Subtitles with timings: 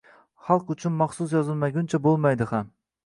[0.45, 2.73] Xalq uchun maxsus yozilmaguncha bo’lmaydi ham.